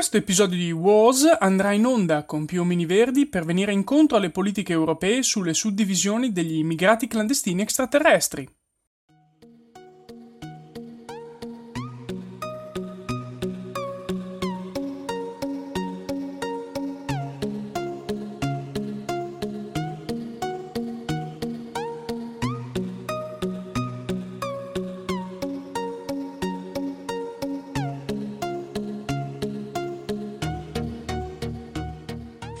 questo 0.00 0.16
episodio 0.16 0.56
di 0.56 0.72
Wars 0.72 1.26
andrà 1.40 1.72
in 1.72 1.84
onda 1.84 2.24
con 2.24 2.46
più 2.46 2.62
omini 2.62 2.86
verdi 2.86 3.26
per 3.26 3.44
venire 3.44 3.70
incontro 3.70 4.16
alle 4.16 4.30
politiche 4.30 4.72
europee 4.72 5.22
sulle 5.22 5.52
suddivisioni 5.52 6.32
degli 6.32 6.56
immigrati 6.56 7.06
clandestini 7.06 7.60
extraterrestri. 7.60 8.48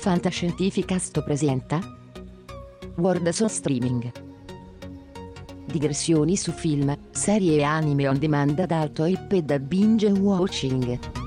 Fantascientificast 0.00 1.22
presenta 1.22 1.78
World 2.96 3.28
on 3.28 3.48
Streaming 3.48 4.10
Digressioni 5.66 6.38
su 6.38 6.52
film, 6.52 6.96
serie 7.10 7.58
e 7.58 7.62
anime 7.62 8.08
on 8.08 8.18
demand 8.18 8.58
ad 8.60 8.70
alto 8.70 9.04
e 9.04 9.18
da 9.42 9.58
binge 9.58 10.06
watching. 10.06 11.19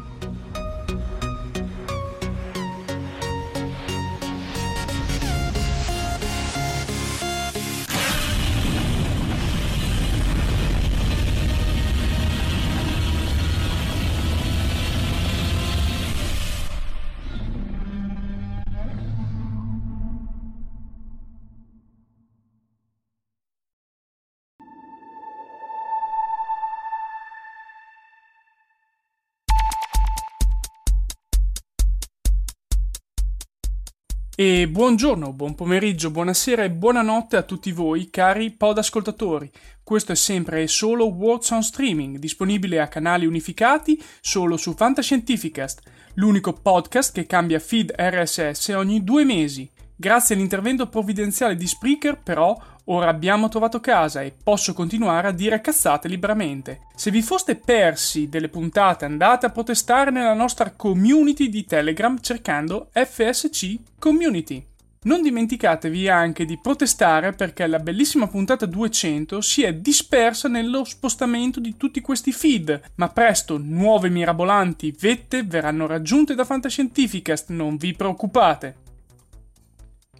E 34.36 34.67
buongiorno, 34.67 35.31
buon 35.31 35.53
pomeriggio, 35.53 36.09
buonasera 36.09 36.64
e 36.64 36.72
buonanotte 36.72 37.38
a 37.38 37.44
tutti 37.44 37.72
voi, 37.72 38.09
cari 38.09 38.50
pod 38.50 38.80
ascoltatori. 38.80 39.48
Questo 39.84 40.14
è 40.14 40.16
sempre 40.16 40.64
e 40.64 40.67
solo 40.67 41.06
Words 41.06 41.52
on 41.52 41.62
Streaming, 41.62 42.17
disponibile 42.17 42.80
a 42.80 42.88
canali 42.88 43.28
unificati 43.28 44.02
solo 44.22 44.58
su 44.58 44.73
Fantascientificast, 44.73 45.81
l'unico 46.16 46.52
podcast 46.52 47.14
che 47.14 47.28
cambia 47.28 47.59
feed 47.59 47.94
RSS 47.95 48.70
ogni 48.70 49.04
due 49.04 49.23
mesi. 49.23 49.70
Grazie 49.95 50.36
all'intervento 50.36 50.88
provvidenziale 50.88 51.55
di 51.55 51.67
Spreaker, 51.67 52.19
però, 52.22 52.58
ora 52.86 53.09
abbiamo 53.09 53.47
trovato 53.47 53.80
casa 53.80 54.22
e 54.22 54.33
posso 54.44 54.73
continuare 54.73 55.27
a 55.27 55.31
dire 55.31 55.61
cazzate 55.61 56.08
liberamente. 56.08 56.81
Se 56.95 57.11
vi 57.11 57.22
foste 57.22 57.55
persi 57.55 58.27
delle 58.27 58.49
puntate, 58.49 59.05
andate 59.05 59.45
a 59.45 59.52
protestare 59.52 60.09
nella 60.09 60.33
nostra 60.33 60.71
community 60.71 61.47
di 61.47 61.64
Telegram 61.66 62.19
cercando 62.19 62.89
FSC 62.91 63.75
Community. 63.99 64.66
Non 65.03 65.21
dimenticatevi 65.21 66.08
anche 66.08 66.45
di 66.45 66.58
protestare 66.58 67.33
perché 67.33 67.67
la 67.67 67.80
bellissima 67.80 68.27
puntata 68.27 68.66
200 68.66 69.41
si 69.41 69.64
è 69.64 69.73
dispersa 69.73 70.47
nello 70.47 70.86
spostamento 70.86 71.59
di 71.59 71.75
tutti 71.75 71.99
questi 71.99 72.31
feed, 72.31 72.81
ma 72.95 73.09
presto 73.09 73.58
nuove 73.58 74.09
mirabolanti 74.09 74.95
vette 74.97 75.44
verranno 75.44 75.88
raggiunte 75.88 76.36
da 76.36 76.45
Fantascientificast, 76.45 77.49
non 77.49 77.75
vi 77.75 77.94
preoccupate. 77.94 78.83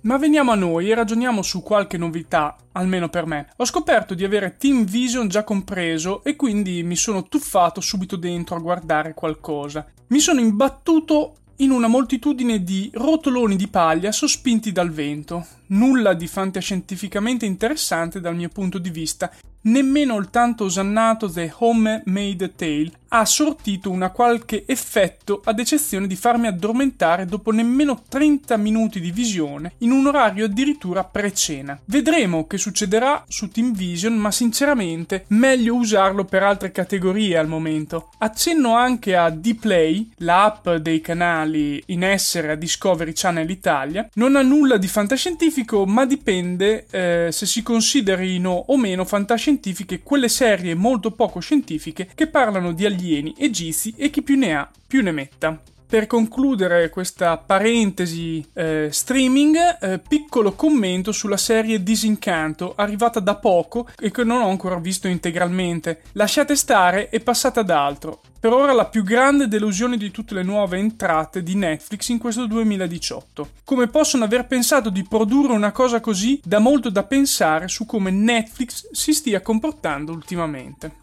Ma 0.04 0.18
veniamo 0.18 0.52
a 0.52 0.56
noi 0.56 0.90
e 0.90 0.96
ragioniamo 0.96 1.42
su 1.42 1.64
qualche 1.64 1.98
novità, 1.98 2.58
almeno 2.74 3.08
per 3.08 3.26
me. 3.26 3.48
Ho 3.56 3.66
scoperto 3.66 4.14
di 4.14 4.26
avere 4.26 4.58
Team 4.58 4.84
Vision 4.84 5.30
già 5.30 5.46
compreso 5.46 6.26
e 6.26 6.36
quindi 6.36 6.84
mi 6.84 6.98
sono 6.98 7.24
tuffato 7.24 7.80
subito 7.80 8.18
dentro 8.18 8.58
a 8.58 8.60
guardare 8.60 9.14
qualcosa. 9.14 9.86
Mi 10.08 10.20
sono 10.20 10.42
imbattuto 10.42 11.36
in 11.58 11.72
una 11.72 11.88
moltitudine 11.88 12.64
di 12.64 12.92
rotoloni 12.94 13.56
di 13.56 13.70
paglia 13.70 14.12
sospinti 14.12 14.74
dal 14.74 14.90
vento. 14.92 15.46
Nulla 15.68 16.14
di 16.14 16.28
fantascientificamente 16.28 17.46
interessante 17.46 18.20
dal 18.20 18.36
mio 18.36 18.50
punto 18.50 18.80
di 18.80 18.90
vista, 18.90 19.32
nemmeno 19.64 20.18
il 20.18 20.30
tanto 20.30 20.66
osannato 20.66 21.30
The 21.30 21.54
Homemade 21.58 22.56
Tale 22.56 22.92
ha 23.16 23.26
sortito 23.26 23.92
una 23.92 24.10
qualche 24.10 24.64
effetto 24.66 25.42
ad 25.44 25.60
eccezione 25.60 26.08
di 26.08 26.16
farmi 26.16 26.48
addormentare 26.48 27.26
dopo 27.26 27.52
nemmeno 27.52 28.02
30 28.10 28.58
minuti 28.58 29.00
di 29.00 29.12
visione 29.12 29.74
in 29.80 29.92
un 29.92 30.08
orario 30.08 30.46
addirittura 30.46 31.04
pre-cena. 31.04 31.80
Vedremo 31.86 32.48
che 32.48 32.58
succederà 32.58 33.24
su 33.28 33.50
Team 33.50 33.74
Vision, 33.74 34.16
ma 34.16 34.32
sinceramente 34.32 35.26
meglio 35.28 35.76
usarlo 35.76 36.26
per 36.26 36.42
altre 36.42 36.72
categorie 36.72 37.38
al 37.38 37.48
momento. 37.48 38.10
Accenno 38.18 38.76
anche 38.76 39.16
a 39.16 39.30
D-Play, 39.30 40.10
l'app 40.18 40.68
dei 40.70 41.00
canali 41.00 41.84
in 41.88 42.04
essere 42.04 42.52
a 42.52 42.56
Discovery 42.56 43.12
Channel 43.14 43.50
Italia. 43.50 44.10
Non 44.16 44.36
ha 44.36 44.42
nulla 44.42 44.78
di 44.78 44.88
fantascientifico, 44.88 45.86
ma 45.86 46.06
dipende 46.06 46.88
eh, 46.90 47.28
se 47.32 47.46
si 47.46 47.62
considerino 47.62 48.50
o 48.68 48.76
meno 48.76 49.06
fantascientifiche 49.54 50.02
quelle 50.02 50.30
serie 50.30 50.74
molto 50.74 51.12
poco 51.12 51.40
scientifiche 51.40 52.10
che 52.16 52.28
parlano 52.28 52.72
di 52.72 52.86
alieni, 52.86 53.36
egizi 53.38 53.94
e 53.98 54.10
chi 54.10 54.22
più 54.22 54.38
ne 54.38 54.56
ha 54.56 54.70
più 54.88 55.02
ne 55.02 55.12
metta. 55.12 55.62
Per 55.94 56.08
concludere 56.08 56.90
questa 56.90 57.38
parentesi 57.38 58.44
eh, 58.54 58.88
streaming, 58.92 59.78
eh, 59.80 60.00
piccolo 60.00 60.54
commento 60.54 61.12
sulla 61.12 61.38
serie 61.38 61.84
Disincanto, 61.84 62.74
arrivata 62.76 63.20
da 63.20 63.36
poco 63.36 63.88
e 64.00 64.10
che 64.10 64.24
non 64.24 64.42
ho 64.42 64.50
ancora 64.50 64.80
visto 64.80 65.08
integralmente. 65.08 66.02
Lasciate 66.14 66.56
stare 66.56 67.12
e 67.12 67.20
passate 67.20 67.60
ad 67.60 67.70
altro. 67.70 68.22
Per 68.40 68.52
ora 68.52 68.74
la 68.74 68.86
più 68.86 69.04
grande 69.04 69.48
delusione 69.48 69.96
di 69.96 70.10
tutte 70.10 70.34
le 70.34 70.42
nuove 70.42 70.80
entrate 70.80 71.44
di 71.44 71.54
Netflix 71.54 72.08
in 72.08 72.18
questo 72.18 72.48
2018. 72.48 73.50
Come 73.64 73.86
possono 73.86 74.24
aver 74.24 74.48
pensato 74.48 74.90
di 74.90 75.06
produrre 75.08 75.54
una 75.54 75.72
cosa 75.72 76.00
così? 76.00 76.42
Da 76.44 76.58
molto 76.58 76.90
da 76.90 77.04
pensare 77.04 77.68
su 77.68 77.86
come 77.86 78.10
Netflix 78.10 78.90
si 78.92 79.14
stia 79.14 79.42
comportando 79.42 80.12
ultimamente. 80.12 81.03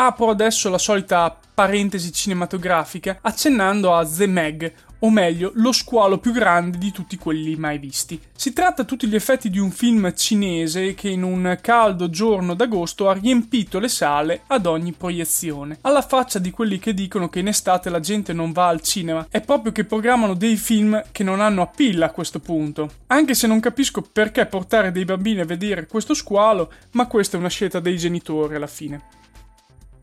Apro 0.00 0.30
adesso 0.30 0.70
la 0.70 0.78
solita 0.78 1.36
parentesi 1.52 2.12
cinematografica 2.12 3.18
accennando 3.20 3.96
a 3.96 4.06
The 4.06 4.28
Meg, 4.28 4.72
o 5.00 5.10
meglio, 5.10 5.50
lo 5.56 5.72
squalo 5.72 6.18
più 6.18 6.30
grande 6.30 6.78
di 6.78 6.92
tutti 6.92 7.16
quelli 7.16 7.56
mai 7.56 7.78
visti. 7.78 8.20
Si 8.32 8.52
tratta 8.52 8.82
a 8.82 8.84
tutti 8.84 9.08
gli 9.08 9.16
effetti 9.16 9.50
di 9.50 9.58
un 9.58 9.72
film 9.72 10.14
cinese 10.14 10.94
che 10.94 11.08
in 11.08 11.24
un 11.24 11.58
caldo 11.60 12.10
giorno 12.10 12.54
d'agosto 12.54 13.08
ha 13.08 13.14
riempito 13.14 13.80
le 13.80 13.88
sale 13.88 14.42
ad 14.46 14.66
ogni 14.66 14.92
proiezione. 14.92 15.78
Alla 15.80 16.02
faccia 16.02 16.38
di 16.38 16.52
quelli 16.52 16.78
che 16.78 16.94
dicono 16.94 17.28
che 17.28 17.40
in 17.40 17.48
estate 17.48 17.90
la 17.90 17.98
gente 17.98 18.32
non 18.32 18.52
va 18.52 18.68
al 18.68 18.80
cinema, 18.82 19.26
è 19.28 19.40
proprio 19.40 19.72
che 19.72 19.84
programmano 19.84 20.34
dei 20.34 20.54
film 20.54 21.02
che 21.10 21.24
non 21.24 21.40
hanno 21.40 21.62
appeal 21.62 22.02
a 22.02 22.12
questo 22.12 22.38
punto. 22.38 22.88
Anche 23.08 23.34
se 23.34 23.48
non 23.48 23.58
capisco 23.58 24.02
perché 24.02 24.46
portare 24.46 24.92
dei 24.92 25.04
bambini 25.04 25.40
a 25.40 25.44
vedere 25.44 25.88
questo 25.88 26.14
squalo, 26.14 26.70
ma 26.92 27.08
questa 27.08 27.36
è 27.36 27.40
una 27.40 27.48
scelta 27.48 27.80
dei 27.80 27.98
genitori 27.98 28.54
alla 28.54 28.68
fine. 28.68 29.16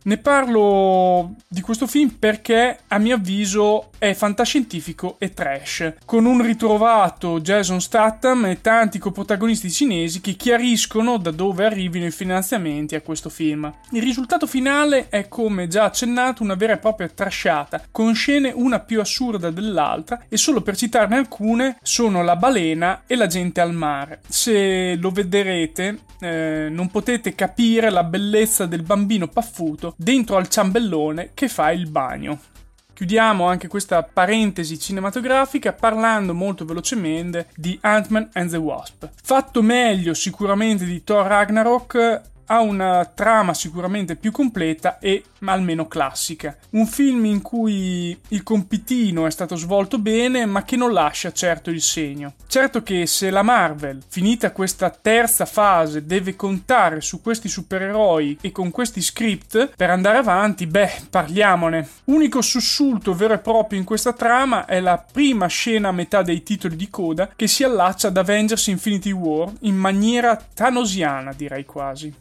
Ne 0.06 0.18
parlo 0.18 1.34
di 1.48 1.62
questo 1.62 1.88
film 1.88 2.12
perché 2.12 2.78
a 2.90 3.00
mio 3.00 3.16
avviso 3.16 3.90
è 3.98 4.14
fantascientifico 4.14 5.16
e 5.18 5.34
trash, 5.34 5.96
con 6.06 6.26
un 6.26 6.44
ritrovato 6.44 7.42
Jason 7.42 7.82
Statham 7.82 8.46
e 8.46 8.62
tanti 8.62 9.00
coprotagonisti 9.00 9.72
cinesi 9.72 10.22
che 10.22 10.34
chiariscono 10.34 11.18
da 11.18 11.32
dove 11.32 11.66
arrivino 11.66 12.06
i 12.06 12.12
finanziamenti 12.12 12.94
a 12.94 13.02
questo 13.02 13.30
film. 13.30 13.74
Il 13.94 14.04
risultato 14.04 14.46
finale 14.46 15.10
è, 15.10 15.28
come 15.28 15.68
già 15.68 15.86
accennato, 15.86 16.44
una 16.44 16.54
vera 16.54 16.74
e 16.74 16.78
propria 16.78 17.10
trasciata, 17.10 17.82
con 17.90 18.14
scene 18.14 18.52
una 18.54 18.82
più 18.82 19.00
assurda 19.00 19.50
dell'altra 19.50 20.26
e 20.30 20.38
solo 20.38 20.62
per 20.62 20.78
citarne 20.78 21.18
alcune 21.18 21.78
sono 21.82 22.22
la 22.22 22.36
balena 22.36 23.06
e 23.08 23.16
la 23.16 23.26
gente 23.26 23.60
al 23.60 23.74
mare. 23.74 24.22
Se 24.28 24.96
lo 24.98 25.10
vedrete 25.10 25.98
eh, 26.20 26.68
non 26.70 26.90
potete 26.90 27.36
capire 27.36 27.90
la 27.90 28.04
bellezza 28.04 28.66
del 28.66 28.84
bambino 28.84 29.28
paffuto 29.28 29.95
dentro 29.96 30.38
al 30.38 30.48
ciambellone 30.48 31.32
che 31.34 31.48
fa 31.48 31.72
il 31.72 31.90
bagno. 31.90 32.40
Chiudiamo 32.94 33.46
anche 33.46 33.68
questa 33.68 34.04
parentesi 34.04 34.80
cinematografica 34.80 35.74
parlando 35.74 36.34
molto 36.34 36.64
velocemente 36.64 37.48
di 37.56 37.78
Ant-Man 37.82 38.30
and 38.34 38.50
the 38.52 38.58
Wasp. 38.58 39.10
Fatto 39.22 39.62
meglio 39.62 40.14
sicuramente 40.14 40.86
di 40.86 41.04
Thor 41.04 41.26
Ragnarok, 41.26 42.22
ha 42.48 42.60
una 42.62 43.06
trama 43.06 43.54
sicuramente 43.54 44.16
più 44.16 44.32
completa 44.32 45.00
e 45.00 45.24
almeno 45.46 45.88
classica. 45.88 46.56
Un 46.72 46.88
film 46.88 47.26
in 47.26 47.42
cui 47.42 48.18
il 48.30 48.44
compitino 48.44 49.26
è 49.26 49.32
stato 49.32 49.56
svolto 49.56 50.00
bene, 50.00 50.46
ma 50.46 50.64
che 50.64 50.76
non 50.76 50.92
lascia 50.92 51.32
certo 51.32 51.70
il 51.70 51.82
segno. 51.82 52.34
Certo 52.48 52.84
che 52.84 53.06
se 53.06 53.30
la 53.30 53.44
Marvel, 53.44 54.02
finita 54.08 54.52
questa 54.52 54.90
terza 54.90 55.46
fase, 55.46 56.06
deve 56.06 56.36
contare 56.36 57.02
su 57.02 57.22
questi 57.22 57.48
supereroi 57.48 58.40
e 58.42 58.52
con 58.52 58.72
questi 58.72 59.02
script 59.02 59.74
per 59.76 59.90
andare 59.90 60.18
avanti, 60.18 60.68
beh, 60.68 61.04
parliamone. 61.10 61.88
Unico 62.06 62.42
sussulto 62.42 63.14
vero 63.14 63.34
e 63.34 63.40
proprio 63.40 63.80
in 63.80 63.86
questa 63.86 64.14
trama 64.14 64.66
è 64.66 64.80
la 64.80 65.04
prima 65.12 65.48
scena 65.48 65.90
a 65.90 65.94
metà 65.94 66.22
dei 66.22 66.44
titoli 66.44 66.76
di 66.76 66.90
coda 66.90 67.32
che 67.36 67.48
si 67.48 67.64
allaccia 67.64 68.08
ad 68.08 68.18
Avengers 68.18 68.68
Infinity 68.68 69.12
War 69.12 69.52
in 69.62 69.76
maniera 69.76 70.36
tanosiana, 70.36 71.34
direi 71.34 71.66
quasi. 71.66 72.14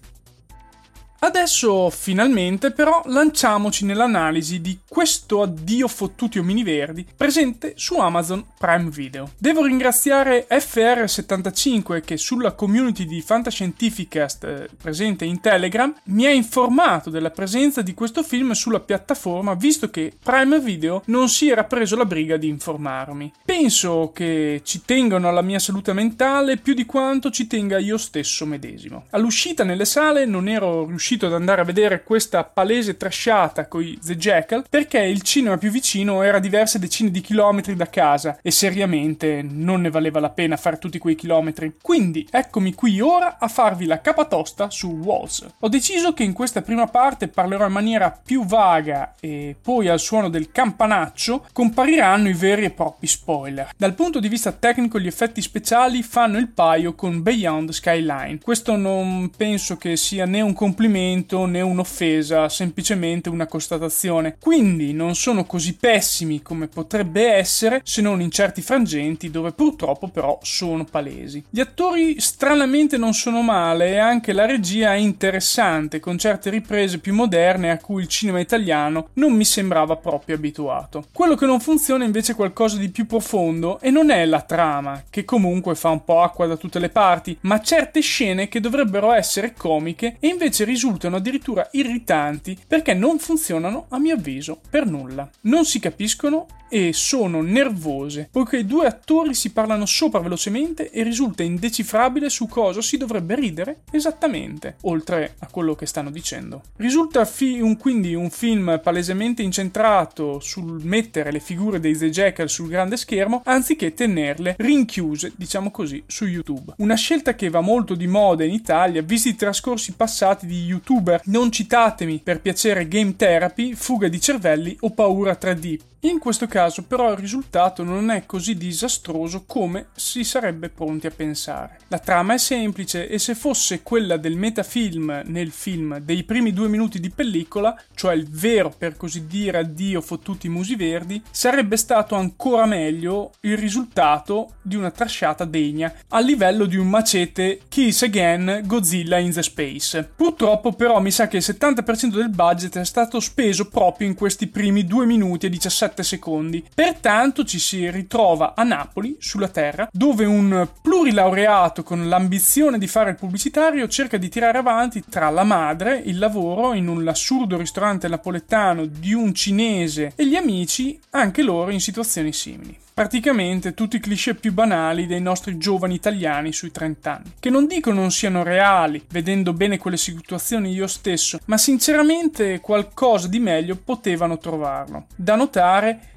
Adesso 1.24 1.88
finalmente 1.88 2.70
però 2.70 3.00
lanciamoci 3.06 3.86
nell'analisi 3.86 4.60
di 4.60 4.80
questo 4.86 5.40
addio 5.40 5.88
fottuti 5.88 6.38
omini 6.38 6.62
verdi 6.62 7.06
presente 7.16 7.72
su 7.76 7.98
Amazon 7.98 8.44
Prime 8.58 8.90
Video. 8.90 9.30
Devo 9.38 9.64
ringraziare 9.64 10.46
FR75 10.50 12.02
che 12.02 12.18
sulla 12.18 12.52
community 12.52 13.06
di 13.06 13.22
Fantascientificast 13.22 14.44
eh, 14.44 14.68
presente 14.76 15.24
in 15.24 15.40
Telegram 15.40 15.94
mi 16.08 16.26
ha 16.26 16.30
informato 16.30 17.08
della 17.08 17.30
presenza 17.30 17.80
di 17.80 17.94
questo 17.94 18.22
film 18.22 18.52
sulla 18.52 18.80
piattaforma 18.80 19.54
visto 19.54 19.88
che 19.88 20.12
Prime 20.22 20.60
Video 20.60 21.00
non 21.06 21.30
si 21.30 21.48
era 21.48 21.64
preso 21.64 21.96
la 21.96 22.04
briga 22.04 22.36
di 22.36 22.48
informarmi. 22.48 23.32
Penso 23.42 24.10
che 24.14 24.60
ci 24.62 24.82
tengano 24.84 25.26
alla 25.30 25.40
mia 25.40 25.58
salute 25.58 25.94
mentale 25.94 26.58
più 26.58 26.74
di 26.74 26.84
quanto 26.84 27.30
ci 27.30 27.46
tenga 27.46 27.78
io 27.78 27.96
stesso 27.96 28.44
medesimo. 28.44 29.06
All'uscita 29.12 29.64
nelle 29.64 29.86
sale 29.86 30.26
non 30.26 30.48
ero 30.48 30.84
riuscito 30.84 31.12
riuscito 31.14 31.26
ad 31.26 31.34
andare 31.34 31.60
a 31.60 31.64
vedere 31.64 32.02
questa 32.02 32.44
palese 32.44 32.96
trasciata 32.96 33.68
con 33.68 33.82
i 33.82 33.98
The 34.02 34.16
Jackal 34.16 34.64
perché 34.68 35.00
il 35.00 35.22
cinema 35.22 35.56
più 35.56 35.70
vicino 35.70 36.22
era 36.22 36.38
diverse 36.38 36.78
decine 36.78 37.10
di 37.10 37.20
chilometri 37.20 37.74
da 37.74 37.88
casa 37.88 38.38
e 38.42 38.50
seriamente 38.50 39.42
non 39.42 39.80
ne 39.82 39.90
valeva 39.90 40.20
la 40.20 40.30
pena 40.30 40.56
fare 40.56 40.78
tutti 40.78 40.98
quei 40.98 41.14
chilometri. 41.14 41.76
Quindi 41.80 42.26
eccomi 42.30 42.74
qui 42.74 43.00
ora 43.00 43.36
a 43.38 43.48
farvi 43.48 43.86
la 43.86 44.00
capatosta 44.00 44.70
su 44.70 44.88
Walls. 44.88 45.46
Ho 45.60 45.68
deciso 45.68 46.12
che 46.12 46.24
in 46.24 46.32
questa 46.32 46.62
prima 46.62 46.86
parte 46.86 47.28
parlerò 47.28 47.66
in 47.66 47.72
maniera 47.72 48.10
più 48.10 48.44
vaga 48.44 49.14
e 49.20 49.56
poi 49.60 49.88
al 49.88 50.00
suono 50.00 50.28
del 50.28 50.50
campanaccio 50.50 51.46
compariranno 51.52 52.28
i 52.28 52.34
veri 52.34 52.64
e 52.64 52.70
propri 52.70 53.06
spoiler. 53.06 53.70
Dal 53.76 53.94
punto 53.94 54.20
di 54.20 54.28
vista 54.28 54.52
tecnico 54.52 54.98
gli 54.98 55.06
effetti 55.06 55.40
speciali 55.40 56.02
fanno 56.02 56.38
il 56.38 56.48
paio 56.48 56.94
con 56.94 57.22
Beyond 57.22 57.70
Skyline. 57.70 58.38
Questo 58.42 58.76
non 58.76 59.30
penso 59.36 59.76
che 59.76 59.96
sia 59.96 60.24
né 60.24 60.40
un 60.40 60.52
complimento 60.52 60.93
commento 60.94 61.46
né 61.46 61.60
un'offesa, 61.60 62.48
semplicemente 62.48 63.28
una 63.28 63.48
constatazione. 63.48 64.36
Quindi 64.38 64.92
non 64.92 65.16
sono 65.16 65.44
così 65.44 65.74
pessimi 65.74 66.40
come 66.40 66.68
potrebbe 66.68 67.32
essere, 67.32 67.80
se 67.82 68.00
non 68.00 68.20
in 68.20 68.30
certi 68.30 68.62
frangenti 68.62 69.28
dove 69.28 69.50
purtroppo 69.50 70.06
però 70.06 70.38
sono 70.42 70.84
palesi. 70.84 71.42
Gli 71.50 71.58
attori 71.58 72.20
stranamente 72.20 72.96
non 72.96 73.12
sono 73.12 73.42
male 73.42 73.88
e 73.90 73.98
anche 73.98 74.32
la 74.32 74.46
regia 74.46 74.94
è 74.94 74.98
interessante, 74.98 75.98
con 75.98 76.16
certe 76.16 76.50
riprese 76.50 77.00
più 77.00 77.12
moderne 77.12 77.72
a 77.72 77.78
cui 77.78 78.02
il 78.02 78.08
cinema 78.08 78.38
italiano 78.38 79.08
non 79.14 79.32
mi 79.32 79.44
sembrava 79.44 79.96
proprio 79.96 80.36
abituato. 80.36 81.06
Quello 81.12 81.34
che 81.34 81.46
non 81.46 81.58
funziona 81.58 82.04
invece 82.04 82.32
è 82.32 82.36
qualcosa 82.36 82.78
di 82.78 82.90
più 82.90 83.06
profondo 83.06 83.80
e 83.80 83.90
non 83.90 84.10
è 84.10 84.24
la 84.26 84.42
trama, 84.42 85.02
che 85.10 85.24
comunque 85.24 85.74
fa 85.74 85.88
un 85.88 86.04
po' 86.04 86.22
acqua 86.22 86.46
da 86.46 86.56
tutte 86.56 86.78
le 86.78 86.88
parti, 86.88 87.36
ma 87.40 87.60
certe 87.60 87.98
scene 87.98 88.46
che 88.46 88.60
dovrebbero 88.60 89.10
essere 89.12 89.54
comiche 89.54 90.18
e 90.20 90.28
invece 90.28 90.62
risultano 90.62 90.82
risultano 90.84 91.16
addirittura 91.16 91.66
irritanti 91.72 92.58
perché 92.66 92.92
non 92.92 93.18
funzionano, 93.18 93.86
a 93.88 93.98
mio 93.98 94.16
avviso, 94.16 94.60
per 94.68 94.86
nulla. 94.86 95.28
Non 95.42 95.64
si 95.64 95.78
capiscono 95.78 96.46
e 96.74 96.92
sono 96.92 97.40
nervose, 97.40 98.28
poiché 98.32 98.58
i 98.58 98.66
due 98.66 98.86
attori 98.86 99.32
si 99.34 99.52
parlano 99.52 99.86
sopra 99.86 100.18
velocemente 100.18 100.90
e 100.90 101.04
risulta 101.04 101.44
indecifrabile 101.44 102.28
su 102.28 102.48
cosa 102.48 102.82
si 102.82 102.96
dovrebbe 102.96 103.36
ridere 103.36 103.82
esattamente, 103.92 104.76
oltre 104.82 105.36
a 105.38 105.46
quello 105.46 105.76
che 105.76 105.86
stanno 105.86 106.10
dicendo. 106.10 106.62
Risulta 106.76 107.24
fi- 107.26 107.60
un, 107.60 107.76
quindi 107.76 108.14
un 108.14 108.28
film 108.28 108.80
palesemente 108.82 109.42
incentrato 109.42 110.40
sul 110.40 110.84
mettere 110.84 111.30
le 111.30 111.38
figure 111.38 111.78
dei 111.78 111.96
The 111.96 112.10
Jackal 112.10 112.50
sul 112.50 112.68
grande 112.68 112.96
schermo 112.96 113.42
anziché 113.44 113.94
tenerle 113.94 114.56
rinchiuse, 114.58 115.32
diciamo 115.36 115.70
così, 115.70 116.02
su 116.08 116.26
YouTube. 116.26 116.72
Una 116.78 116.96
scelta 116.96 117.36
che 117.36 117.50
va 117.50 117.60
molto 117.60 117.94
di 117.94 118.08
moda 118.08 118.42
in 118.42 118.52
Italia, 118.52 119.00
visti 119.00 119.28
i 119.28 119.36
trascorsi 119.36 119.92
passati 119.92 120.46
di 120.46 120.64
youtuber 120.74 121.20
non 121.24 121.50
citatemi 121.50 122.20
per 122.22 122.40
piacere 122.40 122.86
game 122.88 123.16
therapy, 123.16 123.74
fuga 123.74 124.08
di 124.08 124.20
cervelli 124.20 124.76
o 124.80 124.90
paura 124.90 125.36
3D 125.40 125.93
in 126.08 126.18
questo 126.18 126.46
caso 126.46 126.82
però 126.82 127.10
il 127.12 127.18
risultato 127.18 127.82
non 127.82 128.10
è 128.10 128.26
così 128.26 128.56
disastroso 128.56 129.44
come 129.46 129.86
si 129.94 130.22
sarebbe 130.22 130.68
pronti 130.68 131.06
a 131.06 131.10
pensare. 131.10 131.78
La 131.88 131.98
trama 131.98 132.34
è 132.34 132.38
semplice 132.38 133.08
e 133.08 133.18
se 133.18 133.34
fosse 133.34 133.82
quella 133.82 134.18
del 134.18 134.36
metafilm 134.36 135.22
nel 135.26 135.50
film 135.50 135.98
dei 136.00 136.24
primi 136.24 136.52
due 136.52 136.68
minuti 136.68 137.00
di 137.00 137.08
pellicola, 137.08 137.74
cioè 137.94 138.14
il 138.14 138.28
vero 138.28 138.74
per 138.76 138.96
così 138.96 139.26
dire 139.26 139.58
addio 139.58 140.02
fottuti 140.02 140.48
musi 140.48 140.76
verdi, 140.76 141.22
sarebbe 141.30 141.76
stato 141.78 142.14
ancora 142.16 142.66
meglio 142.66 143.32
il 143.40 143.56
risultato 143.56 144.56
di 144.60 144.76
una 144.76 144.90
trasciata 144.90 145.46
degna, 145.46 145.92
a 146.08 146.20
livello 146.20 146.66
di 146.66 146.76
un 146.76 146.88
macete 146.88 147.60
Kiss 147.68 148.02
Again 148.02 148.62
Godzilla 148.66 149.16
in 149.16 149.32
the 149.32 149.42
Space. 149.42 150.10
Purtroppo 150.14 150.72
però 150.72 151.00
mi 151.00 151.10
sa 151.10 151.28
che 151.28 151.38
il 151.38 151.44
70% 151.46 152.14
del 152.14 152.28
budget 152.28 152.78
è 152.78 152.84
stato 152.84 153.20
speso 153.20 153.68
proprio 153.68 154.06
in 154.06 154.14
questi 154.14 154.48
primi 154.48 154.84
due 154.84 155.06
minuti 155.06 155.46
e 155.46 155.48
17 155.48 155.93
7 155.94 156.02
secondi. 156.02 156.64
Pertanto 156.74 157.44
ci 157.44 157.60
si 157.60 157.88
ritrova 157.90 158.54
a 158.56 158.64
Napoli, 158.64 159.16
sulla 159.20 159.48
Terra, 159.48 159.88
dove 159.92 160.24
un 160.24 160.68
plurilaureato 160.82 161.82
con 161.84 162.08
l'ambizione 162.08 162.78
di 162.78 162.88
fare 162.88 163.10
il 163.10 163.16
pubblicitario 163.16 163.86
cerca 163.86 164.16
di 164.16 164.28
tirare 164.28 164.58
avanti 164.58 165.04
tra 165.08 165.30
la 165.30 165.44
madre, 165.44 166.02
il 166.04 166.18
lavoro 166.18 166.74
in 166.74 166.88
un 166.88 167.06
assurdo 167.06 167.56
ristorante 167.56 168.08
napoletano 168.08 168.86
di 168.86 169.12
un 169.12 169.32
cinese 169.32 170.12
e 170.16 170.26
gli 170.26 170.34
amici, 170.34 170.98
anche 171.10 171.42
loro 171.42 171.70
in 171.70 171.80
situazioni 171.80 172.32
simili 172.32 172.82
praticamente 172.94 173.74
tutti 173.74 173.96
i 173.96 174.00
cliché 174.00 174.36
più 174.36 174.52
banali 174.52 175.06
dei 175.06 175.20
nostri 175.20 175.58
giovani 175.58 175.94
italiani 175.94 176.52
sui 176.52 176.70
30 176.70 177.12
anni, 177.12 177.32
che 177.40 177.50
non 177.50 177.66
dico 177.66 177.92
non 177.92 178.12
siano 178.12 178.44
reali, 178.44 179.04
vedendo 179.10 179.52
bene 179.52 179.78
quelle 179.78 179.96
situazioni 179.96 180.70
io 180.70 180.86
stesso, 180.86 181.40
ma 181.46 181.58
sinceramente 181.58 182.60
qualcosa 182.60 183.26
di 183.26 183.40
meglio 183.40 183.76
potevano 183.76 184.38
trovarlo. 184.38 185.06
Da 185.16 185.34
notare 185.34 185.73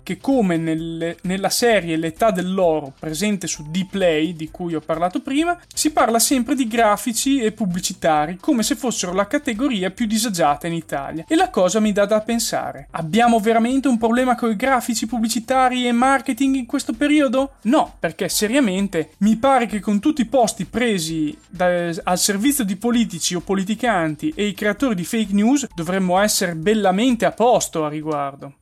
che 0.07 0.19
come 0.19 0.55
nelle, 0.55 1.17
nella 1.23 1.49
serie 1.49 1.97
L'età 1.97 2.31
dell'oro 2.31 2.93
presente 2.97 3.45
su 3.45 3.69
D-Play 3.69 4.33
di 4.37 4.49
cui 4.49 4.73
ho 4.73 4.79
parlato 4.79 5.19
prima, 5.19 5.59
si 5.73 5.91
parla 5.91 6.17
sempre 6.17 6.55
di 6.55 6.65
grafici 6.65 7.41
e 7.41 7.51
pubblicitari 7.51 8.37
come 8.39 8.63
se 8.63 8.75
fossero 8.77 9.11
la 9.11 9.27
categoria 9.27 9.91
più 9.91 10.05
disagiata 10.05 10.65
in 10.65 10.71
Italia. 10.71 11.25
E 11.27 11.35
la 11.35 11.49
cosa 11.49 11.81
mi 11.81 11.91
dà 11.91 12.05
da 12.05 12.21
pensare. 12.21 12.87
Abbiamo 12.91 13.39
veramente 13.39 13.89
un 13.89 13.97
problema 13.97 14.35
con 14.35 14.49
i 14.49 14.55
grafici 14.55 15.07
pubblicitari 15.07 15.85
e 15.85 15.91
marketing 15.91 16.55
in 16.55 16.65
questo 16.65 16.93
periodo? 16.93 17.55
No, 17.63 17.95
perché 17.99 18.29
seriamente 18.29 19.11
mi 19.17 19.35
pare 19.35 19.65
che 19.65 19.81
con 19.81 19.99
tutti 19.99 20.21
i 20.21 20.27
posti 20.27 20.63
presi 20.63 21.37
da, 21.49 21.93
al 22.03 22.17
servizio 22.17 22.63
di 22.63 22.77
politici 22.77 23.35
o 23.35 23.41
politicanti 23.41 24.31
e 24.33 24.45
i 24.45 24.53
creatori 24.53 24.95
di 24.95 25.03
fake 25.03 25.33
news 25.33 25.67
dovremmo 25.75 26.17
essere 26.19 26.55
bellamente 26.55 27.25
a 27.25 27.31
posto 27.31 27.83
a 27.83 27.89
riguardo. 27.89 28.53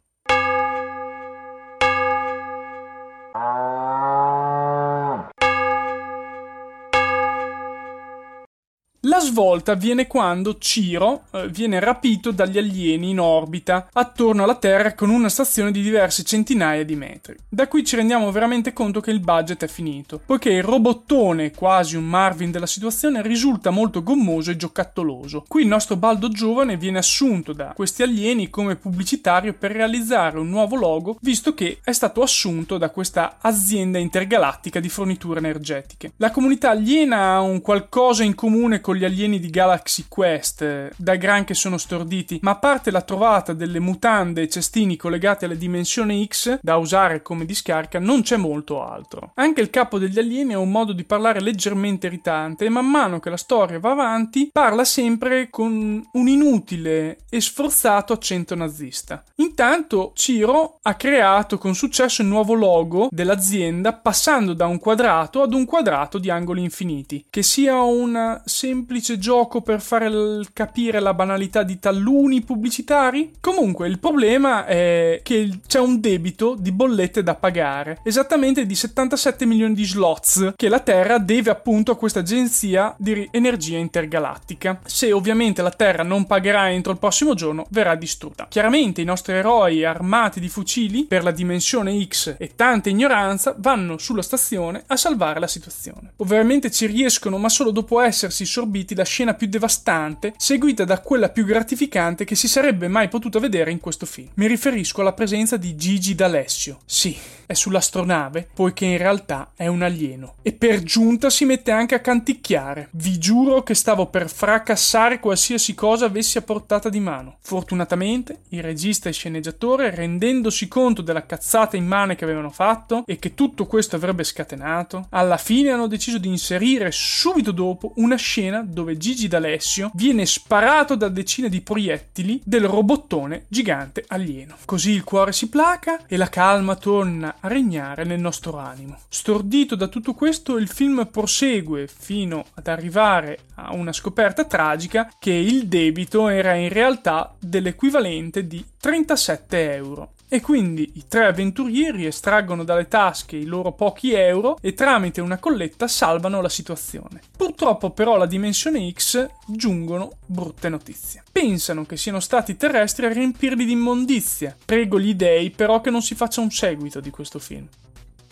Svolta 9.26 9.74
avviene 9.74 10.08
quando 10.08 10.58
Ciro 10.58 11.24
eh, 11.32 11.50
viene 11.50 11.80
rapito 11.80 12.32
dagli 12.32 12.58
alieni 12.58 13.10
in 13.10 13.20
orbita 13.20 13.90
attorno 13.92 14.44
alla 14.44 14.56
Terra 14.56 14.94
con 14.94 15.10
una 15.10 15.30
stazione 15.30 15.72
di 15.72 15.82
diverse 15.82 16.24
centinaia 16.24 16.86
di 16.86 16.96
metri. 16.96 17.36
Da 17.50 17.68
qui 17.68 17.84
ci 17.84 17.96
rendiamo 17.96 18.32
veramente 18.32 18.72
conto 18.72 19.02
che 19.02 19.12
il 19.12 19.20
budget 19.20 19.64
è 19.64 19.68
finito, 19.68 20.22
poiché 20.26 20.52
il 20.52 20.64
robottone, 20.64 21.52
quasi 21.52 21.96
un 21.96 22.06
Marvin 22.06 22.52
della 22.52 22.66
situazione, 22.66 23.22
risulta 23.22 23.72
molto 23.72 24.04
gommoso 24.04 24.52
e 24.52 24.56
giocattoloso. 24.56 25.44
Qui 25.48 25.64
il 25.64 25.68
nostro 25.68 25.96
Baldo 25.98 26.30
giovane 26.30 26.78
viene 26.78 27.00
assunto 27.00 27.52
da 27.52 27.74
questi 27.76 28.04
alieni 28.04 28.50
come 28.50 28.76
pubblicitario 28.76 29.54
per 29.54 29.72
realizzare 29.72 30.38
un 30.40 30.50
nuovo 30.50 30.76
logo, 30.76 31.18
visto 31.22 31.54
che 31.54 31.80
è 31.84 31.92
stato 31.92 32.22
assunto 32.22 32.78
da 32.78 32.90
questa 32.90 33.38
azienda 33.42 33.98
intergalattica 33.98 34.80
di 34.80 34.90
forniture 34.90 35.40
energetiche. 35.40 36.12
La 36.18 36.32
comunità 36.32 36.70
aliena 36.70 37.34
ha 37.34 37.42
un 37.42 37.62
qualcosa 37.62 38.24
in 38.24 38.36
comune 38.36 38.82
con 38.82 38.96
gli 38.96 39.04
alieni 39.04 39.14
alieni 39.16 39.40
di 39.40 39.50
Galaxy 39.50 40.06
Quest, 40.10 40.62
eh, 40.62 40.92
da 40.98 41.16
gran 41.16 41.46
che 41.46 41.54
sono 41.54 41.78
storditi, 41.78 42.40
ma 42.42 42.52
a 42.52 42.58
parte 42.58 42.92
la 42.92 43.02
trovata 43.02 43.54
delle 43.54 43.80
mutande 43.80 44.42
e 44.42 44.50
cestini 44.50 44.98
collegati 44.98 45.46
alle 45.46 45.58
dimensioni 45.58 46.28
X, 46.28 46.60
da 46.62 46.76
usare 46.76 47.22
come 47.22 47.46
discarica, 47.46 47.98
non 47.98 48.22
c'è 48.22 48.36
molto 48.36 48.84
altro. 48.84 49.32
Anche 49.36 49.62
il 49.62 49.70
capo 49.70 49.98
degli 49.98 50.20
alieni 50.20 50.54
ha 50.54 50.60
un 50.60 50.70
modo 50.70 50.92
di 50.92 51.06
parlare 51.06 51.40
leggermente 51.40 52.08
irritante 52.08 52.66
e 52.66 52.70
man 52.70 52.90
mano 52.90 53.20
che 53.20 53.30
la 53.30 53.38
storia 53.38 53.80
va 53.80 53.92
avanti 53.92 54.50
parla 54.52 54.84
sempre 54.84 55.50
con 55.50 56.06
un 56.12 56.28
inutile 56.28 57.20
e 57.30 57.40
sforzato 57.40 58.12
accento 58.12 58.54
nazista. 58.56 59.24
Intanto 59.36 60.12
Ciro 60.14 60.80
ha 60.82 60.96
creato 60.96 61.58
con 61.58 61.74
successo 61.74 62.22
il 62.22 62.28
nuovo 62.28 62.54
logo 62.54 63.08
dell'azienda 63.12 63.94
passando 63.94 64.54
da 64.54 64.66
un 64.66 64.80
quadrato 64.80 65.42
ad 65.42 65.54
un 65.54 65.66
quadrato 65.66 66.18
di 66.18 66.30
angoli 66.30 66.62
infiniti. 66.62 67.26
Che 67.30 67.44
sia 67.44 67.82
un 67.82 68.42
semplice 68.44 69.05
gioco 69.14 69.62
per 69.62 69.82
fare 69.82 70.10
l- 70.10 70.48
capire 70.54 71.00
la 71.00 71.14
banalità 71.14 71.64
di 71.64 71.80
talluni 71.80 72.42
pubblicitari? 72.42 73.34
Comunque 73.40 73.88
il 73.88 74.00
problema 74.00 74.66
è 74.66 75.22
che 75.24 75.60
c'è 75.68 75.80
un 75.80 76.00
debito 76.00 76.56
di 76.58 76.72
bollette 76.72 77.24
da 77.24 77.36
pagare, 77.36 78.00
esattamente 78.04 78.66
di 78.66 78.76
77 78.76 79.46
milioni 79.46 79.74
di 79.74 79.86
slots 79.86 80.54
che 80.56 80.70
la 80.70 80.80
Terra 80.80 81.18
deve 81.18 81.52
appunto 81.52 81.92
a 81.92 81.98
questa 81.98 82.20
agenzia 82.20 82.96
di 82.98 83.28
energia 83.32 83.78
intergalattica. 83.78 84.82
Se 84.86 85.12
ovviamente 85.12 85.62
la 85.62 85.72
Terra 85.72 86.04
non 86.04 86.26
pagherà 86.26 86.72
entro 86.72 86.92
il 86.92 87.00
prossimo 87.00 87.34
giorno, 87.36 87.66
verrà 87.70 87.96
distrutta. 87.96 88.48
Chiaramente 88.50 89.02
i 89.02 89.06
nostri 89.06 89.34
eroi 89.34 89.86
armati 89.86 90.40
di 90.40 90.50
fucili 90.50 91.06
per 91.06 91.24
la 91.24 91.32
dimensione 91.32 92.04
X 92.06 92.36
e 92.38 92.52
tanta 92.56 92.90
ignoranza 92.90 93.56
vanno 93.58 93.98
sulla 93.98 94.22
stazione 94.22 94.84
a 94.88 94.98
salvare 94.98 95.40
la 95.40 95.48
situazione. 95.48 96.14
Ovviamente 96.18 96.72
ci 96.72 96.86
riescono, 96.88 97.38
ma 97.38 97.50
solo 97.50 97.72
dopo 97.72 98.00
essersi 98.00 98.46
sorbiti 98.46 98.95
la 98.96 99.04
scena 99.04 99.34
più 99.34 99.48
devastante, 99.48 100.34
seguita 100.38 100.86
da 100.86 101.00
quella 101.00 101.30
più 101.30 101.46
gratificante 101.46 102.26
che 102.26 102.36
si 102.36 102.48
sarebbe 102.48 102.88
mai 102.88 103.08
potuta 103.08 103.40
vedere 103.40 103.72
in 103.72 103.80
questo 103.80 104.06
film. 104.06 104.30
Mi 104.36 104.48
riferisco 104.48 105.02
alla 105.02 105.14
presenza 105.14 105.58
di 105.58 105.76
Gigi 105.76 106.16
D'Alessio. 106.16 106.80
Sì, 106.86 107.16
è 107.46 107.54
sull'astronave, 107.54 108.48
poiché 108.54 108.86
in 108.86 108.98
realtà 108.98 109.52
è 109.56 109.68
un 109.68 109.82
alieno. 109.82 110.36
E 110.42 110.54
per 110.54 110.82
giunta 110.84 111.30
si 111.30 111.46
mette 111.46 111.72
anche 111.72 111.96
a 111.96 112.00
canticchiare. 112.00 112.90
Vi 112.92 113.18
giuro 113.18 113.64
che 113.64 113.74
stavo 113.74 114.08
per 114.08 114.30
fracassare 114.30 115.20
qualsiasi 115.20 115.74
cosa 115.76 116.06
avessi 116.06 116.38
a 116.38 116.42
portata 116.42 116.90
di 116.90 117.00
mano. 117.00 117.38
Fortunatamente, 117.42 118.42
il 118.50 118.64
regista 118.64 119.10
e 119.10 119.14
sceneggiatore, 119.14 119.94
rendendosi 119.94 120.68
conto 120.68 121.02
della 121.02 121.26
cazzata 121.26 121.78
immane 121.78 122.16
che 122.16 122.24
avevano 122.24 122.50
fatto 122.50 123.04
e 123.06 123.18
che 123.18 123.34
tutto 123.34 123.66
questo 123.66 123.96
avrebbe 123.96 124.24
scatenato, 124.24 125.08
alla 125.10 125.38
fine 125.38 125.72
hanno 125.72 125.88
deciso 125.88 126.18
di 126.18 126.28
inserire 126.28 126.92
subito 126.92 127.52
dopo 127.52 127.94
una 127.98 128.16
scena 128.16 128.64
dove 128.64 128.85
Gigi 128.94 129.28
D'Alessio 129.28 129.92
viene 129.94 130.26
sparato 130.26 130.96
da 130.96 131.10
decine 131.10 131.50
di 131.50 131.62
proiettili 131.62 132.42
del 132.44 132.68
robottone 132.68 133.46
gigante 133.48 134.04
alieno. 134.08 134.56
Così 134.66 134.92
il 134.92 135.04
cuore 135.04 135.32
si 135.32 135.50
placa 135.50 136.06
e 136.06 136.18
la 136.18 136.30
calma 136.30 136.76
torna 136.76 137.38
a 137.40 137.48
regnare 137.48 138.04
nel 138.04 138.20
nostro 138.20 138.58
animo. 138.58 139.00
Stordito 139.10 139.76
da 139.76 139.88
tutto 139.88 140.14
questo, 140.14 140.58
il 140.58 140.68
film 140.68 141.08
prosegue 141.12 141.88
fino 141.88 142.46
ad 142.54 142.68
arrivare 142.68 143.40
a 143.56 143.74
una 143.74 143.94
scoperta 143.94 144.46
tragica 144.46 145.12
che 145.18 145.32
il 145.32 145.68
debito 145.68 146.28
era 146.28 146.54
in 146.54 146.70
realtà 146.70 147.34
dell'equivalente 147.40 148.48
di 148.48 148.64
37 148.80 149.74
euro. 149.74 150.12
E 150.28 150.42
quindi 150.42 150.92
i 150.96 151.06
tre 151.08 151.28
avventurieri 151.28 152.06
estraggono 152.06 152.64
dalle 152.64 152.88
tasche 152.88 153.36
i 153.38 153.46
loro 153.46 153.74
pochi 153.74 154.14
euro 154.14 154.58
e 154.60 154.74
tramite 154.74 155.22
una 155.22 155.38
colletta 155.38 155.88
salvano 155.88 156.42
la 156.42 156.50
situazione. 156.50 157.22
Purtroppo 157.38 157.92
però 157.92 158.16
alla 158.16 158.26
dimensione 158.26 158.92
X 158.92 159.28
giungono 159.46 160.14
brutte 160.26 160.68
notizie. 160.70 161.24
Pensano 161.32 161.86
che 161.86 161.96
siano 161.96 162.20
stati 162.20 162.58
terrestri 162.58 163.06
a 163.06 163.14
riempirli 163.14 163.66
di 163.66 163.72
immondizia. 163.72 164.56
Prego 164.66 165.00
gli 165.00 165.14
dei 165.14 165.52
però 165.52 165.80
che 165.80 165.92
non 165.92 166.02
si 166.02 166.16
faccia 166.16 166.42
un 166.42 166.50
seguito 166.50 167.00
di 167.00 167.12
questo 167.12 167.40
film. 167.40 167.68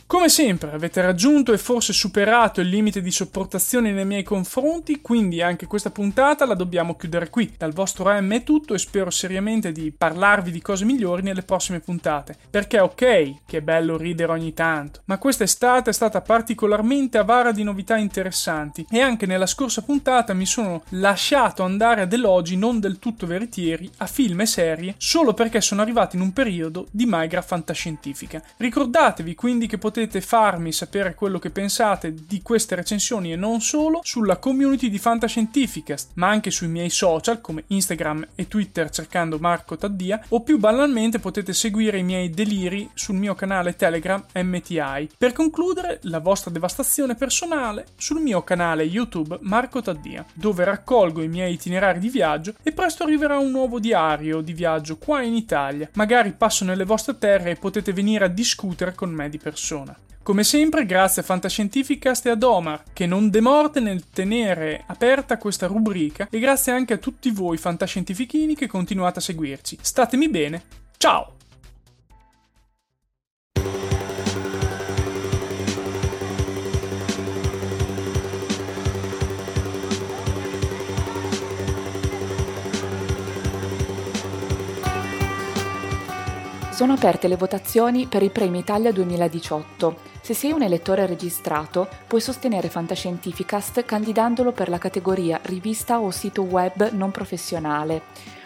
Come 0.05 0.29
sempre 0.29 0.71
avete 0.71 1.01
raggiunto 1.01 1.53
e 1.53 1.57
forse 1.57 1.91
superato 1.91 2.61
il 2.61 2.67
limite 2.67 3.01
di 3.01 3.09
sopportazione 3.09 3.91
nei 3.91 4.05
miei 4.05 4.21
confronti, 4.21 5.01
quindi 5.01 5.41
anche 5.41 5.65
questa 5.65 5.89
puntata 5.89 6.45
la 6.45 6.53
dobbiamo 6.53 6.95
chiudere 6.95 7.31
qui. 7.31 7.51
Dal 7.57 7.73
vostro 7.73 8.11
M 8.11 8.31
è 8.31 8.43
tutto 8.43 8.75
e 8.75 8.77
spero 8.77 9.09
seriamente 9.09 9.71
di 9.71 9.91
parlarvi 9.91 10.51
di 10.51 10.61
cose 10.61 10.85
migliori 10.85 11.23
nelle 11.23 11.41
prossime 11.41 11.79
puntate. 11.79 12.35
Perché 12.47 12.79
ok, 12.79 13.45
che 13.47 13.61
bello 13.63 13.97
ridere 13.97 14.33
ogni 14.33 14.53
tanto, 14.53 15.01
ma 15.05 15.17
quest'estate 15.17 15.89
è 15.89 15.93
stata 15.93 16.21
particolarmente 16.21 17.17
avara 17.17 17.51
di 17.51 17.63
novità 17.63 17.97
interessanti 17.97 18.85
e 18.91 18.99
anche 18.99 19.25
nella 19.25 19.47
scorsa 19.47 19.81
puntata 19.81 20.33
mi 20.33 20.45
sono 20.45 20.83
lasciato 20.89 21.63
andare 21.63 22.01
ad 22.01 22.13
elogi 22.13 22.55
non 22.55 22.79
del 22.79 22.99
tutto 22.99 23.25
veritieri 23.25 23.89
a 23.97 24.05
film 24.05 24.41
e 24.41 24.45
serie 24.45 24.93
solo 24.97 25.33
perché 25.33 25.59
sono 25.59 25.81
arrivati 25.81 26.17
in 26.17 26.21
un 26.21 26.33
periodo 26.33 26.85
di 26.91 27.07
magra 27.07 27.41
fantascientifica. 27.41 28.43
Ricordatevi 28.57 29.33
quindi 29.33 29.65
che 29.65 29.79
potete 29.79 29.92
potete 29.93 30.21
farmi 30.21 30.71
sapere 30.71 31.13
quello 31.13 31.37
che 31.37 31.51
pensate 31.51 32.15
di 32.15 32.41
queste 32.41 32.73
recensioni 32.73 33.31
e 33.31 33.35
non 33.35 33.61
solo 33.61 33.99
sulla 34.01 34.37
community 34.37 34.89
di 34.89 34.97
Fantascientificast, 34.97 36.13
ma 36.15 36.29
anche 36.29 36.49
sui 36.49 36.67
miei 36.67 36.89
social 36.89 37.41
come 37.41 37.65
Instagram 37.67 38.29
e 38.33 38.47
Twitter 38.47 38.89
cercando 38.89 39.37
Marco 39.37 39.77
Taddia, 39.77 40.19
o 40.29 40.41
più 40.41 40.57
banalmente 40.57 41.19
potete 41.19 41.53
seguire 41.53 41.99
i 41.99 42.03
miei 42.03 42.31
deliri 42.31 42.89
sul 42.95 43.13
mio 43.13 43.35
canale 43.35 43.75
Telegram 43.75 44.23
MTI. 44.33 45.09
Per 45.15 45.31
concludere, 45.31 45.99
la 46.03 46.19
vostra 46.19 46.49
devastazione 46.49 47.13
personale 47.13 47.85
sul 47.95 48.19
mio 48.19 48.41
canale 48.41 48.81
YouTube 48.81 49.37
Marco 49.41 49.83
Taddia, 49.83 50.25
dove 50.33 50.63
raccolgo 50.63 51.21
i 51.21 51.27
miei 51.27 51.53
itinerari 51.53 51.99
di 51.99 52.09
viaggio 52.09 52.55
e 52.63 52.71
presto 52.71 53.03
arriverà 53.03 53.37
un 53.37 53.51
nuovo 53.51 53.79
diario 53.79 54.41
di 54.41 54.53
viaggio 54.53 54.97
qua 54.97 55.21
in 55.21 55.35
Italia. 55.35 55.87
Magari 55.93 56.31
passo 56.31 56.65
nelle 56.65 56.83
vostre 56.83 57.15
terre 57.19 57.51
e 57.51 57.57
potete 57.57 57.93
venire 57.93 58.25
a 58.25 58.29
discutere 58.29 58.95
con 58.95 59.11
me 59.11 59.29
di 59.29 59.37
persona. 59.37 59.82
Come 60.23 60.45
sempre, 60.45 60.85
grazie 60.85 61.21
a 61.21 61.25
Fantascientificast 61.25 62.25
e 62.27 62.29
ad 62.29 62.43
Omar, 62.43 62.83
che 62.93 63.05
non 63.05 63.29
demorde 63.29 63.81
nel 63.81 64.09
tenere 64.09 64.85
aperta 64.87 65.37
questa 65.37 65.67
rubrica, 65.67 66.29
e 66.31 66.39
grazie 66.39 66.71
anche 66.71 66.93
a 66.93 66.97
tutti 66.97 67.29
voi 67.29 67.57
fantascientifichini 67.57 68.55
che 68.55 68.67
continuate 68.67 69.19
a 69.19 69.21
seguirci. 69.21 69.79
Statemi 69.81 70.29
bene, 70.29 70.63
ciao! 70.95 71.42
Sono 86.73 86.93
aperte 86.93 87.27
le 87.27 87.35
votazioni 87.35 88.07
per 88.07 88.23
i 88.23 88.31
Premi 88.31 88.57
Italia 88.57 88.91
2018. 88.91 89.95
Se 90.21 90.33
sei 90.33 90.51
un 90.53 90.63
elettore 90.63 91.05
registrato, 91.05 91.87
puoi 92.07 92.19
sostenere 92.19 92.67
Fantascientificast 92.67 93.85
candidandolo 93.85 94.53
per 94.53 94.69
la 94.69 94.79
categoria 94.79 95.39
rivista 95.43 95.99
o 95.99 96.09
sito 96.09 96.41
web 96.41 96.89
non 96.93 97.11
professionale. 97.11 98.01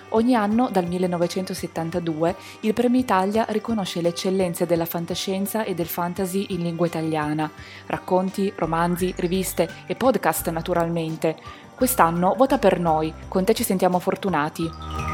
Ogni 0.09 0.35
anno, 0.35 0.67
dal 0.69 0.85
1972, 0.85 2.35
il 2.61 2.73
Premio 2.73 2.99
Italia 2.99 3.45
riconosce 3.47 4.01
le 4.01 4.09
eccellenze 4.09 4.65
della 4.65 4.85
fantascienza 4.85 5.63
e 5.63 5.73
del 5.73 5.87
fantasy 5.87 6.47
in 6.49 6.63
lingua 6.63 6.85
italiana. 6.85 7.49
Racconti, 7.85 8.51
romanzi, 8.57 9.13
riviste 9.15 9.69
e 9.85 9.95
podcast 9.95 10.49
naturalmente. 10.49 11.37
Quest'anno 11.73 12.35
vota 12.35 12.57
per 12.57 12.77
noi, 12.77 13.13
con 13.29 13.45
te 13.45 13.53
ci 13.53 13.63
sentiamo 13.63 13.99
fortunati. 13.99 15.06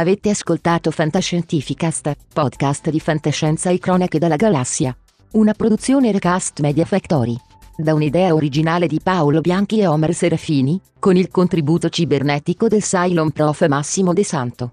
Avete 0.00 0.30
ascoltato 0.30 0.90
Fantascientificast, 0.90 2.16
podcast 2.32 2.88
di 2.88 3.00
fantascienza 3.00 3.68
e 3.68 3.78
cronache 3.78 4.18
dalla 4.18 4.36
galassia. 4.36 4.96
Una 5.32 5.52
produzione 5.52 6.10
Recast 6.10 6.60
Media 6.60 6.86
Factory. 6.86 7.36
Da 7.76 7.92
un'idea 7.92 8.32
originale 8.32 8.86
di 8.86 8.98
Paolo 9.02 9.42
Bianchi 9.42 9.78
e 9.78 9.86
Omer 9.86 10.14
Serafini, 10.14 10.80
con 10.98 11.16
il 11.16 11.28
contributo 11.28 11.90
cibernetico 11.90 12.66
del 12.66 12.80
Cylon 12.80 13.30
Prof 13.30 13.66
Massimo 13.66 14.14
De 14.14 14.24
Santo. 14.24 14.72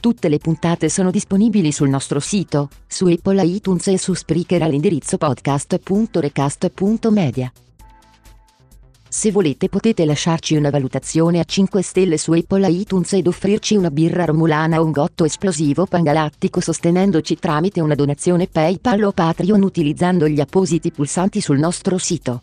Tutte 0.00 0.28
le 0.28 0.38
puntate 0.38 0.88
sono 0.88 1.10
disponibili 1.10 1.72
sul 1.72 1.88
nostro 1.88 2.20
sito, 2.20 2.68
su 2.86 3.06
Apple 3.06 3.44
iTunes 3.44 3.88
e 3.88 3.98
su 3.98 4.14
Spreaker 4.14 4.62
all'indirizzo 4.62 5.18
podcast.recast.media. 5.18 7.52
Se 9.08 9.30
volete 9.32 9.68
potete 9.70 10.04
lasciarci 10.04 10.56
una 10.56 10.68
valutazione 10.68 11.40
a 11.40 11.44
5 11.44 11.80
stelle 11.80 12.18
su 12.18 12.32
Apple 12.32 12.68
iTunes 12.68 13.14
ed 13.14 13.26
offrirci 13.26 13.74
una 13.74 13.90
birra 13.90 14.26
romulana 14.26 14.78
o 14.80 14.84
un 14.84 14.90
gotto 14.90 15.24
esplosivo 15.24 15.86
pangalattico 15.86 16.60
sostenendoci 16.60 17.36
tramite 17.36 17.80
una 17.80 17.94
donazione 17.94 18.46
PayPal 18.46 19.04
o 19.04 19.12
Patreon 19.12 19.62
utilizzando 19.62 20.28
gli 20.28 20.40
appositi 20.40 20.92
pulsanti 20.92 21.40
sul 21.40 21.58
nostro 21.58 21.96
sito. 21.98 22.42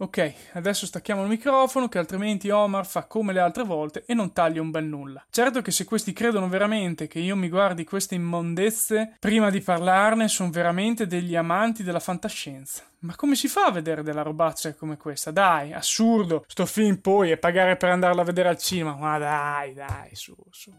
Ok, 0.00 0.32
adesso 0.52 0.86
stacchiamo 0.86 1.22
il 1.22 1.28
microfono 1.28 1.88
che 1.88 1.98
altrimenti 1.98 2.50
Omar 2.50 2.86
fa 2.86 3.06
come 3.06 3.32
le 3.32 3.40
altre 3.40 3.64
volte 3.64 4.04
e 4.06 4.14
non 4.14 4.32
taglia 4.32 4.60
un 4.60 4.70
bel 4.70 4.84
nulla. 4.84 5.26
Certo 5.28 5.60
che 5.60 5.72
se 5.72 5.84
questi 5.84 6.12
credono 6.12 6.48
veramente 6.48 7.08
che 7.08 7.18
io 7.18 7.34
mi 7.34 7.48
guardi 7.48 7.82
queste 7.82 8.14
immondezze, 8.14 9.16
prima 9.18 9.50
di 9.50 9.60
parlarne 9.60 10.28
sono 10.28 10.50
veramente 10.50 11.08
degli 11.08 11.34
amanti 11.34 11.82
della 11.82 11.98
fantascienza. 11.98 12.84
Ma 13.00 13.16
come 13.16 13.34
si 13.34 13.48
fa 13.48 13.64
a 13.64 13.72
vedere 13.72 14.04
della 14.04 14.22
robaccia 14.22 14.72
come 14.74 14.96
questa? 14.96 15.32
Dai, 15.32 15.72
assurdo, 15.72 16.44
sto 16.46 16.64
film 16.64 16.98
poi 16.98 17.32
e 17.32 17.36
pagare 17.36 17.76
per 17.76 17.90
andarla 17.90 18.22
a 18.22 18.24
vedere 18.24 18.50
al 18.50 18.58
cinema. 18.58 18.94
Ma 18.94 19.18
dai, 19.18 19.74
dai, 19.74 20.14
su, 20.14 20.32
su. 20.50 20.72